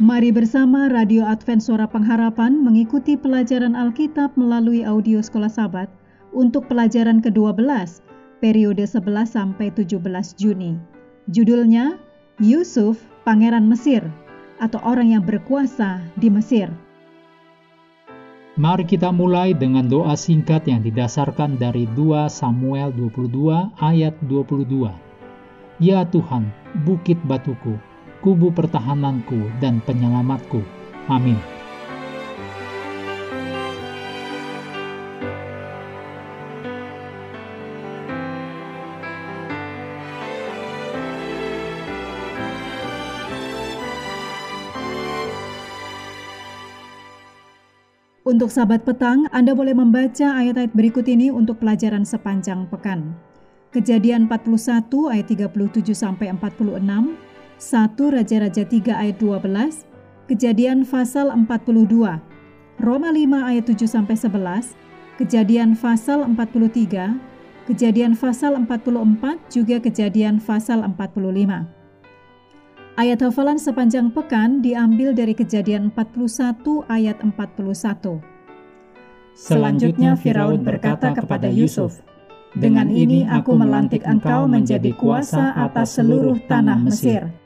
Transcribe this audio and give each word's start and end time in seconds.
Mari 0.00 0.32
bersama 0.32 0.88
Radio 0.88 1.28
Advent 1.28 1.60
Suara 1.60 1.84
Pengharapan 1.84 2.56
mengikuti 2.56 3.20
pelajaran 3.20 3.76
Alkitab 3.76 4.32
melalui 4.32 4.80
audio 4.80 5.20
Sekolah 5.20 5.52
Sabat 5.52 5.92
untuk 6.32 6.64
pelajaran 6.72 7.20
ke-12, 7.20 7.60
periode 8.40 8.80
11 8.88 8.96
sampai 9.28 9.68
17 9.68 10.00
Juni. 10.40 10.80
Judulnya 11.28 12.00
Yusuf, 12.40 12.96
Pangeran 13.28 13.68
Mesir 13.68 14.00
atau 14.56 14.80
orang 14.88 15.12
yang 15.12 15.20
berkuasa 15.20 16.00
di 16.16 16.32
Mesir. 16.32 16.72
Mari 18.56 18.88
kita 18.88 19.12
mulai 19.12 19.52
dengan 19.52 19.84
doa 19.84 20.16
singkat 20.16 20.64
yang 20.64 20.80
didasarkan 20.80 21.60
dari 21.60 21.84
2 21.92 22.24
Samuel 22.32 22.88
22 22.96 23.76
ayat 23.84 24.16
22. 24.24 24.96
Ya 25.76 26.08
Tuhan, 26.08 26.48
bukit 26.88 27.20
batuku, 27.28 27.76
kubu 28.20 28.52
pertahananku 28.52 29.48
dan 29.60 29.80
penyelamatku. 29.84 30.60
Amin. 31.08 31.40
Untuk 48.30 48.46
sahabat 48.46 48.86
petang, 48.86 49.26
Anda 49.34 49.58
boleh 49.58 49.74
membaca 49.74 50.38
ayat-ayat 50.38 50.70
berikut 50.70 51.02
ini 51.10 51.34
untuk 51.34 51.58
pelajaran 51.58 52.06
sepanjang 52.06 52.70
pekan. 52.70 53.18
Kejadian 53.74 54.30
41 54.30 54.86
ayat 55.10 55.26
37 55.26 55.90
sampai 55.90 56.30
46, 56.30 57.29
1 57.60 57.92
Raja-Raja 57.92 58.64
3 58.64 58.88
ayat 58.96 59.20
12, 59.20 59.84
Kejadian 60.32 60.88
pasal 60.88 61.28
42, 61.28 62.16
Roma 62.80 63.12
5 63.12 63.20
ayat 63.36 63.64
7 63.68 63.84
sampai 63.84 64.16
11, 64.16 64.72
Kejadian 65.20 65.76
pasal 65.76 66.24
43, 66.24 67.20
Kejadian 67.68 68.16
pasal 68.16 68.56
44 68.56 69.52
juga 69.52 69.76
Kejadian 69.76 70.40
pasal 70.40 70.80
45. 70.88 71.68
Ayat 72.96 73.20
hafalan 73.20 73.60
sepanjang 73.60 74.08
pekan 74.08 74.64
diambil 74.64 75.12
dari 75.12 75.36
Kejadian 75.36 75.92
41 75.92 76.88
ayat 76.88 77.20
41. 77.20 78.24
Selanjutnya 79.36 80.16
Firaun 80.16 80.64
berkata 80.64 81.12
kepada 81.12 81.52
Yusuf, 81.52 82.00
"Dengan 82.56 82.88
ini 82.88 83.28
aku 83.28 83.52
melantik 83.52 84.00
engkau 84.08 84.48
menjadi 84.48 84.96
kuasa 84.96 85.52
atas 85.52 86.00
seluruh 86.00 86.40
tanah 86.48 86.80
Mesir." 86.80 87.39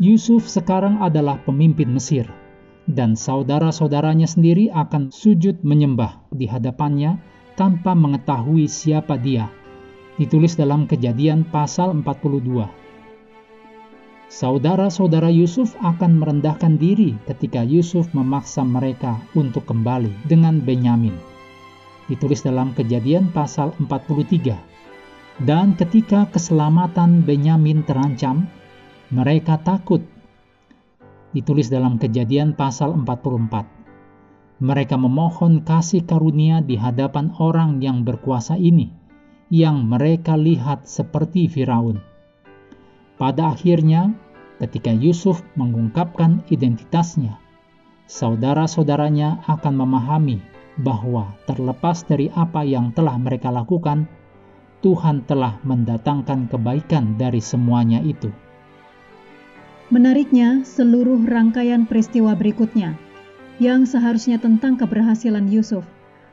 Yusuf 0.00 0.48
sekarang 0.48 1.04
adalah 1.04 1.44
pemimpin 1.44 1.92
Mesir, 1.92 2.24
dan 2.88 3.20
saudara-saudaranya 3.20 4.24
sendiri 4.24 4.72
akan 4.72 5.12
sujud 5.12 5.60
menyembah 5.60 6.24
di 6.32 6.48
hadapannya 6.48 7.20
tanpa 7.52 7.92
mengetahui 7.92 8.64
siapa 8.64 9.20
dia. 9.20 9.52
Ditulis 10.16 10.56
dalam 10.56 10.88
kejadian 10.88 11.44
pasal 11.44 11.92
42. 11.92 12.64
Saudara-saudara 14.32 15.28
Yusuf 15.28 15.76
akan 15.84 16.16
merendahkan 16.16 16.80
diri 16.80 17.20
ketika 17.28 17.60
Yusuf 17.60 18.08
memaksa 18.16 18.64
mereka 18.64 19.20
untuk 19.36 19.68
kembali 19.68 20.24
dengan 20.24 20.64
Benyamin. 20.64 21.12
Ditulis 22.08 22.40
dalam 22.40 22.72
kejadian 22.72 23.28
pasal 23.36 23.76
43. 23.76 24.56
Dan 25.44 25.76
ketika 25.76 26.24
keselamatan 26.32 27.20
Benyamin 27.20 27.84
terancam, 27.84 28.48
mereka 29.10 29.58
takut. 29.58 30.06
Ditulis 31.34 31.66
dalam 31.66 31.98
kejadian 31.98 32.54
pasal 32.54 32.94
44. 32.94 34.62
Mereka 34.62 34.94
memohon 34.94 35.66
kasih 35.66 36.06
karunia 36.06 36.62
di 36.62 36.78
hadapan 36.78 37.34
orang 37.42 37.82
yang 37.82 38.06
berkuasa 38.06 38.54
ini, 38.54 38.94
yang 39.50 39.82
mereka 39.82 40.38
lihat 40.38 40.86
seperti 40.86 41.50
Firaun. 41.50 41.98
Pada 43.18 43.50
akhirnya, 43.50 44.14
ketika 44.62 44.94
Yusuf 44.94 45.42
mengungkapkan 45.58 46.46
identitasnya, 46.46 47.42
saudara-saudaranya 48.06 49.42
akan 49.50 49.74
memahami 49.74 50.38
bahwa 50.78 51.34
terlepas 51.50 52.06
dari 52.06 52.30
apa 52.30 52.62
yang 52.62 52.94
telah 52.94 53.18
mereka 53.18 53.50
lakukan, 53.50 54.06
Tuhan 54.86 55.26
telah 55.26 55.58
mendatangkan 55.66 56.46
kebaikan 56.46 57.18
dari 57.18 57.42
semuanya 57.42 57.98
itu. 58.06 58.30
Menariknya, 59.90 60.62
seluruh 60.62 61.18
rangkaian 61.26 61.82
peristiwa 61.82 62.38
berikutnya 62.38 62.94
yang 63.58 63.82
seharusnya 63.82 64.38
tentang 64.38 64.78
keberhasilan 64.78 65.50
Yusuf 65.50 65.82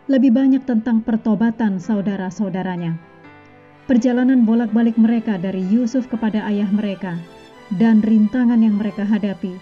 lebih 0.05 0.29
banyak 0.29 0.61
tentang 0.63 1.01
pertobatan 1.01 1.81
saudara-saudaranya. 1.81 3.01
Perjalanan 3.89 4.45
bolak-balik 4.45 4.95
mereka 5.01 5.41
dari 5.41 5.65
Yusuf 5.73 6.05
kepada 6.05 6.45
ayah 6.47 6.69
mereka 6.69 7.17
dan 7.81 8.05
rintangan 8.05 8.61
yang 8.61 8.77
mereka 8.77 9.03
hadapi 9.03 9.57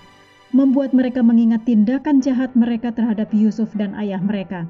membuat 0.52 0.92
mereka 0.92 1.24
mengingat 1.24 1.64
tindakan 1.64 2.20
jahat 2.20 2.52
mereka 2.52 2.92
terhadap 2.92 3.32
Yusuf 3.32 3.72
dan 3.76 3.92
ayah 3.96 4.20
mereka, 4.20 4.64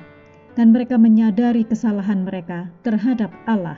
dan 0.54 0.74
mereka 0.74 0.98
menyadari 0.98 1.62
kesalahan 1.62 2.26
mereka 2.26 2.70
terhadap 2.82 3.30
Allah 3.46 3.78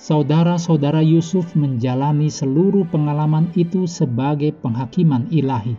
saudara-saudara 0.00 1.04
Yusuf 1.04 1.52
menjalani 1.52 2.32
seluruh 2.32 2.88
pengalaman 2.88 3.52
itu 3.52 3.84
sebagai 3.84 4.56
penghakiman 4.64 5.28
ilahi. 5.28 5.76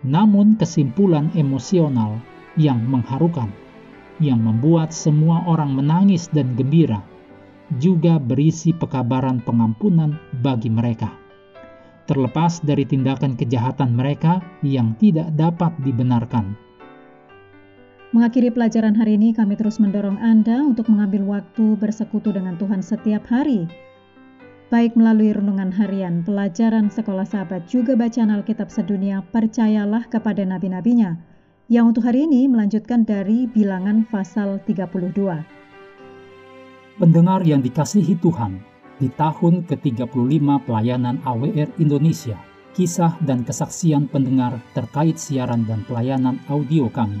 Namun 0.00 0.56
kesimpulan 0.56 1.28
emosional 1.36 2.16
yang 2.56 2.80
mengharukan, 2.88 3.52
yang 4.16 4.40
membuat 4.40 4.96
semua 4.96 5.44
orang 5.44 5.76
menangis 5.76 6.32
dan 6.32 6.56
gembira, 6.56 7.04
juga 7.76 8.16
berisi 8.16 8.72
pekabaran 8.72 9.44
pengampunan 9.44 10.16
bagi 10.40 10.72
mereka. 10.72 11.12
Terlepas 12.08 12.64
dari 12.64 12.88
tindakan 12.88 13.36
kejahatan 13.36 13.92
mereka 13.92 14.40
yang 14.64 14.96
tidak 14.96 15.28
dapat 15.36 15.76
dibenarkan 15.84 16.67
Mengakhiri 18.08 18.48
pelajaran 18.48 18.96
hari 18.96 19.20
ini, 19.20 19.36
kami 19.36 19.52
terus 19.52 19.76
mendorong 19.76 20.16
Anda 20.24 20.64
untuk 20.64 20.88
mengambil 20.88 21.28
waktu 21.28 21.76
bersekutu 21.76 22.32
dengan 22.32 22.56
Tuhan 22.56 22.80
setiap 22.80 23.28
hari, 23.28 23.68
baik 24.72 24.96
melalui 24.96 25.36
renungan 25.36 25.68
harian, 25.68 26.24
pelajaran 26.24 26.88
sekolah 26.88 27.28
sahabat, 27.28 27.68
juga 27.68 27.92
bacaan 28.00 28.32
Alkitab 28.32 28.72
sedunia, 28.72 29.20
percayalah 29.28 30.08
kepada 30.08 30.40
nabi-nabinya, 30.40 31.20
yang 31.68 31.92
untuk 31.92 32.08
hari 32.08 32.24
ini 32.24 32.48
melanjutkan 32.48 33.04
dari 33.04 33.44
bilangan 33.44 34.08
pasal 34.08 34.56
32. 34.64 35.44
Pendengar 36.96 37.44
yang 37.44 37.60
dikasihi 37.60 38.16
Tuhan, 38.24 38.56
di 38.96 39.12
tahun 39.20 39.68
ke-35 39.68 40.64
pelayanan 40.64 41.20
AWR 41.28 41.76
Indonesia, 41.76 42.40
kisah 42.72 43.20
dan 43.20 43.44
kesaksian 43.44 44.08
pendengar 44.08 44.56
terkait 44.72 45.20
siaran 45.20 45.68
dan 45.68 45.84
pelayanan 45.84 46.40
audio 46.48 46.88
kami 46.88 47.20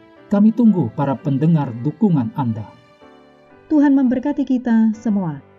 Kami 0.31 0.55
tunggu 0.55 0.87
para 0.95 1.11
pendengar 1.19 1.75
dukungan 1.83 2.31
Anda. 2.39 2.63
Tuhan 3.67 3.91
memberkati 3.91 4.47
kita 4.47 4.95
semua. 4.95 5.50